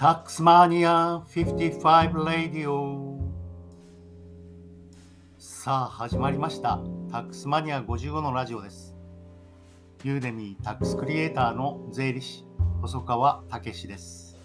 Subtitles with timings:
[0.00, 3.20] タックスマニア55ラディオ
[5.36, 6.80] さあ始まりました。
[7.12, 8.96] タックスマニア55のラジオです。
[10.02, 12.46] ユーデミータックスクリエイターの税理士
[12.80, 14.38] 細川武です。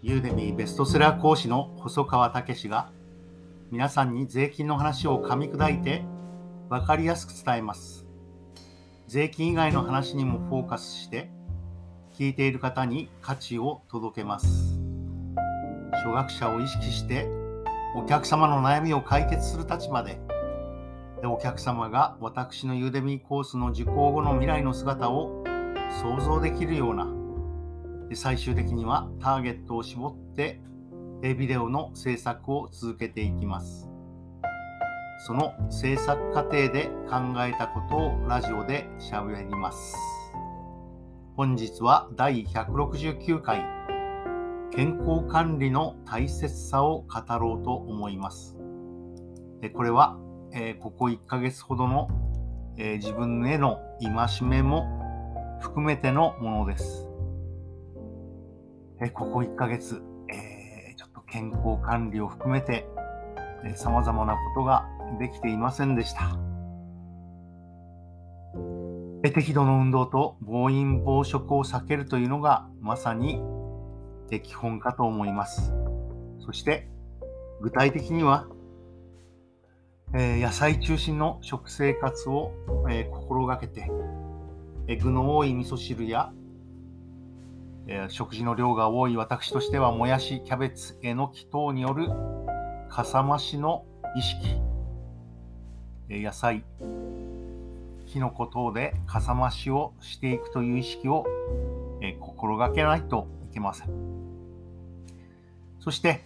[0.00, 2.92] ユーデミーベストセラー講師の細川武が
[3.72, 6.04] 皆さんに税金の話を噛み砕いて
[6.68, 8.06] 分かりやすく伝えます。
[9.08, 11.32] 税金以外の話にもフォーカスして
[12.18, 14.80] 聞いている方に価値を届けます。
[15.92, 17.28] 初学者を意識して
[17.94, 20.18] お客様の悩みを解決する立場で
[21.22, 25.44] お客様が私のユーデミーコースの受講後の未来の姿を
[26.02, 27.06] 想像できるような
[28.14, 30.60] 最終的にはターゲットを絞って
[31.22, 33.88] ビデオの制作を続けていきます。
[35.24, 40.17] その制作過程で考えたことをラジオで喋ります。
[41.38, 43.64] 本日は第169回
[44.72, 48.56] 健康管理の大切さを語ろうと思います。
[49.72, 50.18] これは、
[50.52, 52.08] えここ1ヶ月ほどの、
[52.76, 54.88] え自分への戒めも
[55.60, 57.08] 含めてのものです。
[59.00, 62.88] えここ1ヶ月、えちょっと健康管理を含めて、
[63.64, 64.88] え様々なことが
[65.20, 66.47] できていませんでした。
[69.32, 73.40] 適度の運動と暴飲暴食を避けるというのがまさに
[74.30, 75.72] 基本かと思います。
[76.40, 76.88] そして
[77.60, 78.46] 具体的には、
[80.14, 82.52] えー、野菜中心の食生活を、
[82.88, 83.90] えー、心がけて、
[84.86, 86.32] え具の多い味噌汁や、
[87.88, 92.08] え、食事の量が多い私としてはもやし、キャベツ、えのき等による
[92.88, 93.84] かさ増しの
[94.16, 94.60] 意識、
[96.08, 96.64] え野菜、
[98.08, 101.26] キノコ等でかさ増しをしていくという意識を、
[102.00, 103.90] え心がけないといけません。
[105.80, 106.22] そして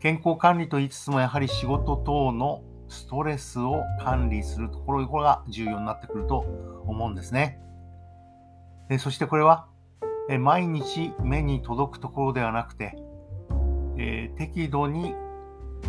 [0.00, 6.38] 健康管理と言いつつもやはり仕事等のストレスを管理するところが重要になってくると
[6.86, 7.60] 思うんですね。
[8.88, 9.66] えそしてこれは
[10.28, 12.96] え毎日目に届くところではなくて、
[13.96, 15.14] えー、適度に、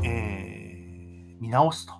[0.03, 1.93] えー、見直すと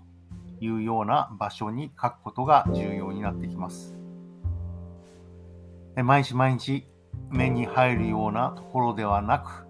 [0.60, 3.96] いうような場所に書くことが重要になってきます。
[5.96, 6.86] 毎日毎日
[7.30, 9.66] 目に入るようなところではなく、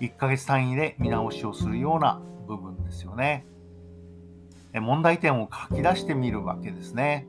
[0.00, 3.44] 1ヶ月単位で見直しをするような部分ですよね。
[4.74, 7.26] 問題点を書き出してみるわけですね。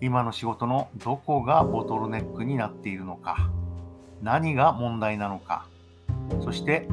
[0.00, 3.50] 今の仕事のどこがボトルネックになっているのか、
[4.22, 5.66] 何が問題なのか、
[6.42, 6.88] そして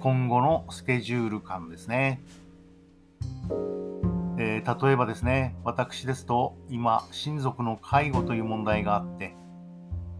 [0.00, 2.20] 今後のスケジュール感ですね。
[4.38, 9.36] えー、例えばですね、私ですと今、親族の介護という問題があって、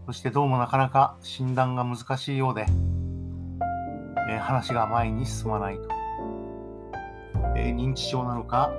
[0.05, 2.65] そしてどうもなかなか診断が難しいようで、
[4.29, 5.87] えー、話が前に進まないと。
[7.55, 8.71] えー、認知症なのか、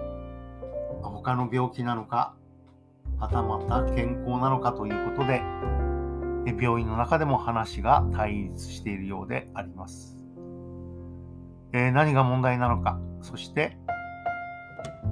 [1.03, 2.35] 他の病気なのか、
[3.19, 5.43] はたまた健康なのかということで、
[6.61, 10.19] 病院の中でも話が対立しているようであります。
[11.73, 13.77] え何が問題なのか、そして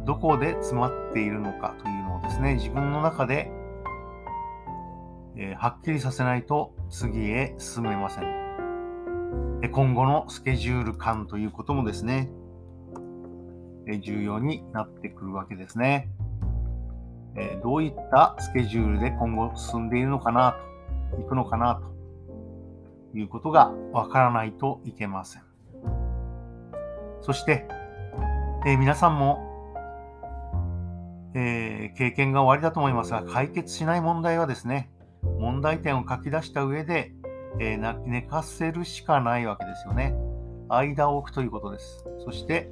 [0.04, 3.52] どこで詰まっているのかというのをですね、自分の中で、
[5.36, 8.42] えー、はっきりさせないと次へ進めません。
[9.70, 12.30] 今後のスケジュール感ということもですね、
[14.00, 16.10] 重要になってくるわけですね。
[17.62, 20.56] どういったスケジュールで今後進んでいるのかな
[21.12, 21.80] と、行くのかな
[23.12, 25.42] ということがわからないといけません。
[27.20, 27.68] そして、
[28.66, 29.51] え皆さんも
[31.34, 34.90] えー、経験が終わりだと思いますが、解決しない問題はですね、
[35.38, 37.12] 問題点を書き出した上で、
[37.58, 40.14] えー、寝かせるしかないわけですよね。
[40.68, 42.04] 間を置くということです。
[42.24, 42.70] そして、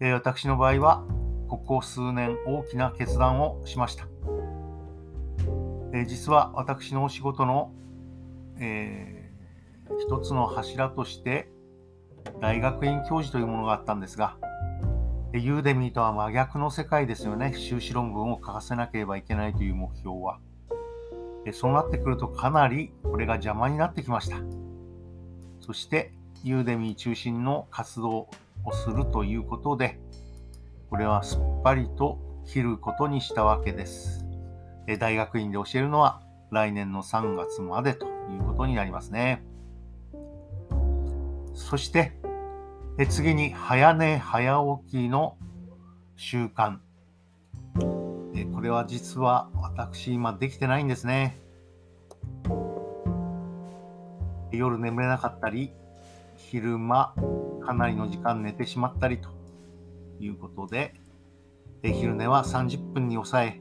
[0.00, 1.04] えー、私の場合は、
[1.48, 4.06] ここ数年大きな決断をしました。
[5.94, 7.72] え実は私のお仕事の、
[8.60, 9.32] え
[9.98, 11.50] 一つの柱として、
[12.40, 14.36] 大学院教授というものがあったんですが、
[15.34, 17.52] ユーデミーとは真逆の世界ですよね。
[17.54, 20.38] 修士論文を書かせなければいけないという目標は。
[21.52, 24.38] そうなってくるとかなりこれが邪魔になってきました。
[25.60, 26.12] そして
[26.44, 28.28] ユーデミー中心の活動
[28.64, 29.98] をするということで、
[30.88, 34.24] これはすっぱりと切ることにしたわけです。
[34.98, 39.44] 大学院で教えるのは来年の3月までということになりますね。
[41.54, 42.17] そして、
[42.98, 45.36] で次に、早寝早起きの
[46.16, 46.78] 習慣。
[48.34, 51.38] えこれは実は私今できてないんですね。
[54.50, 55.70] 夜眠れなかったり、
[56.38, 57.14] 昼間
[57.64, 59.28] かなりの時間寝てしまったりと
[60.18, 60.92] いうことで、
[61.84, 63.60] え昼寝は30分に抑え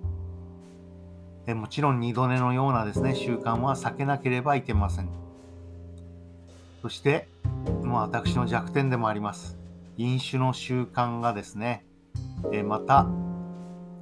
[1.45, 5.09] え、もちろん二度寝のようなですね、習慣は避けなければいけません。
[6.81, 7.27] そして、
[7.87, 9.57] まあ、私の弱点でもあります。
[9.95, 11.85] 飲酒の習慣がですね、
[12.51, 13.07] えまた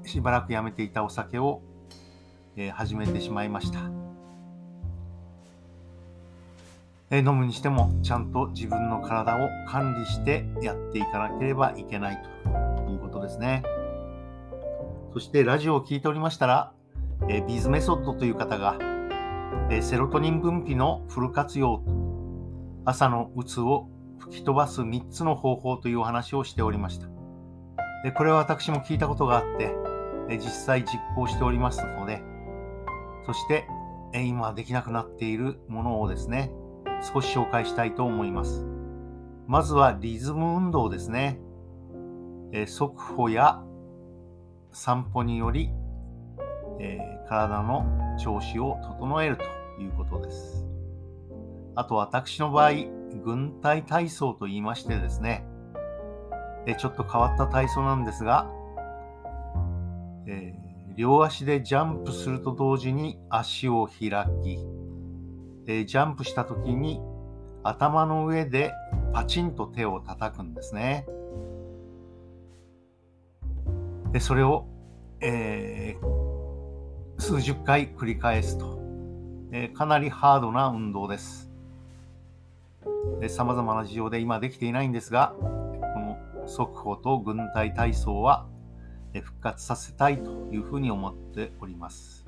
[0.04, 1.62] しばらくやめていたお酒を、
[2.58, 3.80] え始めてしまいました。
[7.12, 12.22] え飲むにしてもちゃんと自分の体を管理してやっていかなければいけない
[12.86, 13.64] ということですね。
[15.14, 16.72] そしてラジオを聴いておりましたら、
[17.30, 18.78] えビズメソッドという方が、
[19.70, 21.84] えセロトニン分泌のフル活用、
[22.86, 23.90] 朝のうつを
[24.20, 27.08] 吹き飛ばす3つの方法というお話をしておりました。
[28.04, 29.76] でこれは私も聞いたことがあって、
[30.30, 32.22] え実際実行しておりますので、
[33.26, 33.68] そして、
[34.14, 36.52] 今できなくなっているものをですね、
[37.02, 38.64] 少し紹介したいと思います。
[39.48, 41.40] まずはリズム運動ですね。
[42.52, 43.62] え速歩や
[44.72, 45.72] 散歩により、
[46.80, 47.86] え、体の
[48.18, 49.44] 調子を整えると
[49.82, 50.65] いうことです。
[51.76, 52.72] あと私の場合、
[53.24, 55.46] 軍隊体操と言いましてですね、
[56.68, 58.50] えちょっと変わった体操なんですが、
[60.26, 64.60] えー、両足でジャンプすると同時に足を開き、
[65.68, 67.00] えー、ジャンプした時に
[67.64, 68.72] 頭の上で
[69.14, 71.06] パチンと手を叩くんですね。
[74.12, 74.66] でそれを、
[75.20, 78.80] えー、数十回繰り返すと、
[79.52, 81.55] え、かなりハードな運動です。
[83.28, 86.18] さまざまな事情で今できていないんですが、この
[86.48, 88.48] 速歩と軍隊体操は
[89.14, 92.26] 復活させたいというふうに思っております。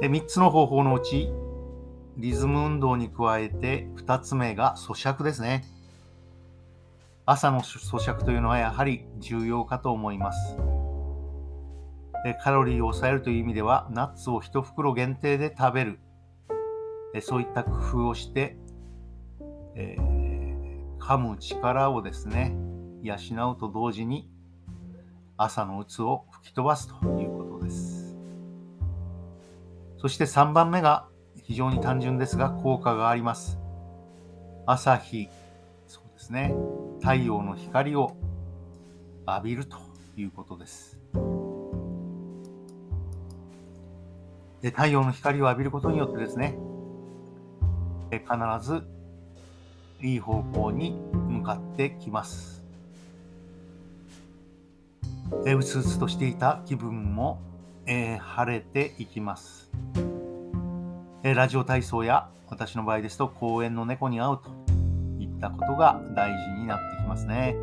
[0.00, 1.30] で3つの方法のうち、
[2.16, 5.64] リズム運動に加えて2つ目が咀嚼ですね。
[7.24, 10.56] 朝の咀嚼というのはやはり重要かと思います。
[12.42, 16.00] カロリーを抑えるという意味では、ナッツを1袋限定で食べる。
[17.20, 17.70] そういった工
[18.02, 18.56] 夫をして、
[19.78, 22.56] えー、噛む力をですね、
[23.02, 23.14] 養
[23.52, 24.30] うと同時に、
[25.36, 28.16] 朝の鬱を吹き飛ばすということです。
[29.98, 31.08] そして3番目が
[31.42, 33.58] 非常に単純ですが効果があります。
[34.64, 35.28] 朝日、
[35.86, 36.54] そうですね。
[37.00, 38.16] 太陽の光を
[39.28, 39.76] 浴びると
[40.16, 40.98] いうことです。
[44.62, 46.58] で太陽の光を浴びることによってですね、
[48.10, 48.26] 必
[48.66, 48.95] ず
[50.00, 50.98] いい方向に
[51.28, 52.62] 向かってきます。
[55.44, 57.40] うつうつとしていた気分も、
[57.86, 59.70] えー、晴れていきます。
[61.22, 64.50] えラジオ体操や私の場合ですと公園の猫に会うと
[65.18, 67.56] いったことが大事になってきますね。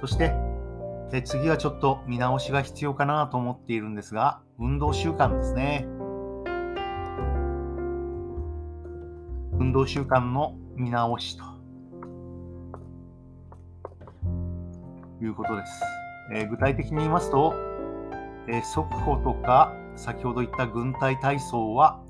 [0.00, 0.34] そして
[1.12, 5.86] え次はちょっと見直しが必要かなと思っているんですが運動習慣ですね。
[9.58, 11.44] 運動習慣の見直しと
[15.22, 15.82] いうことです。
[16.34, 17.54] え具体的に言いますと、
[18.48, 22.02] え速歩とか先ほど言った軍隊体操は、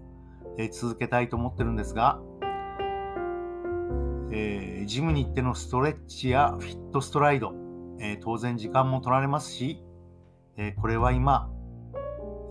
[0.58, 2.20] えー、続けたいと思ってるんですが、
[4.30, 7.52] え、ジムに行ってのストレッチやフィットストライド、
[8.00, 9.82] え、当然時間も取られますし、
[10.56, 11.50] えこれは今、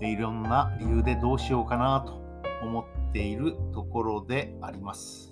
[0.01, 2.21] えいろんな理由でどうしようかなと
[2.63, 5.30] 思っているところであります。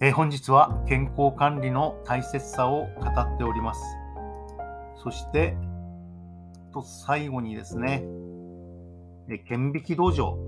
[0.00, 3.82] え本日は健康管理の大切さを語っております。
[5.02, 5.56] そして、
[6.72, 8.04] と最後にですね、
[9.28, 10.38] え顕引き道場、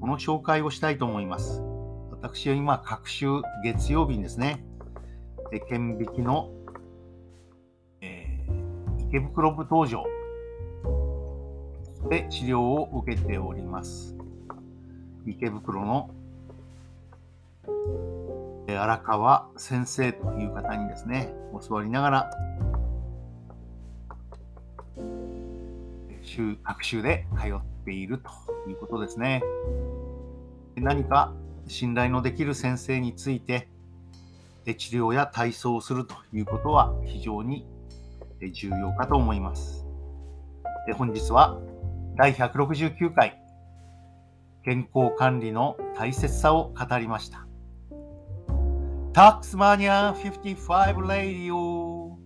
[0.00, 1.62] この紹介をしたいと思います。
[2.10, 3.28] 私は今、各週
[3.62, 4.64] 月曜日にですね、
[5.52, 6.50] え顕引きの、
[8.00, 10.04] えー、池袋部道場
[12.10, 14.16] で治療を受けております。
[15.24, 16.10] 池袋の
[18.78, 21.34] 荒川先生という方にですね、
[21.68, 22.30] 教わりながら
[26.22, 28.30] 週、学習で通っていると
[28.70, 29.42] いうことですね。
[30.76, 31.32] 何か
[31.66, 33.68] 信頼のできる先生について
[34.64, 37.66] 治療や体操をするということは非常に
[38.52, 39.86] 重要かと思います。
[40.94, 41.58] 本日は
[42.16, 43.42] 第169回
[44.64, 47.47] 健康管理の大切さを語りました。
[49.18, 52.20] タックスマニア55レディオ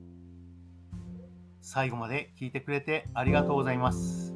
[1.62, 4.34] 最後まで聞いてくれてありがとうございます。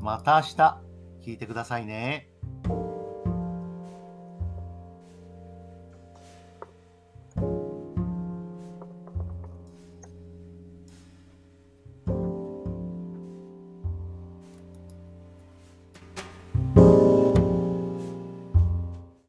[0.00, 0.80] また明日
[1.22, 2.30] 聞いてくださいね。